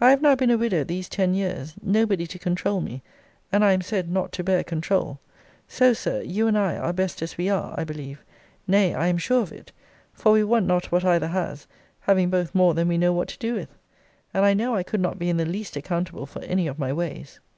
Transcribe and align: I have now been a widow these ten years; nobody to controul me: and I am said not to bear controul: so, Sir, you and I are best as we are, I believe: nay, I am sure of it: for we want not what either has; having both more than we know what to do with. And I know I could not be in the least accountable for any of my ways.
I 0.00 0.08
have 0.08 0.22
now 0.22 0.34
been 0.34 0.48
a 0.48 0.56
widow 0.56 0.82
these 0.82 1.10
ten 1.10 1.34
years; 1.34 1.74
nobody 1.82 2.26
to 2.28 2.38
controul 2.38 2.80
me: 2.80 3.02
and 3.52 3.62
I 3.62 3.72
am 3.74 3.82
said 3.82 4.10
not 4.10 4.32
to 4.32 4.42
bear 4.42 4.64
controul: 4.64 5.20
so, 5.68 5.92
Sir, 5.92 6.22
you 6.22 6.46
and 6.46 6.56
I 6.56 6.78
are 6.78 6.90
best 6.94 7.20
as 7.20 7.36
we 7.36 7.50
are, 7.50 7.74
I 7.78 7.84
believe: 7.84 8.24
nay, 8.66 8.94
I 8.94 9.08
am 9.08 9.18
sure 9.18 9.42
of 9.42 9.52
it: 9.52 9.70
for 10.14 10.32
we 10.32 10.42
want 10.42 10.64
not 10.64 10.90
what 10.90 11.04
either 11.04 11.28
has; 11.28 11.66
having 12.00 12.30
both 12.30 12.54
more 12.54 12.72
than 12.72 12.88
we 12.88 12.96
know 12.96 13.12
what 13.12 13.28
to 13.28 13.38
do 13.38 13.52
with. 13.56 13.68
And 14.32 14.46
I 14.46 14.54
know 14.54 14.74
I 14.74 14.82
could 14.82 15.00
not 15.02 15.18
be 15.18 15.28
in 15.28 15.36
the 15.36 15.44
least 15.44 15.76
accountable 15.76 16.24
for 16.24 16.40
any 16.44 16.66
of 16.66 16.78
my 16.78 16.90
ways. 16.90 17.38